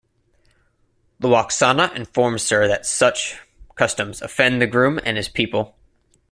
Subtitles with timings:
[1.21, 3.37] Lwaxana informs her that such
[3.75, 5.77] customs offend the groom and his people.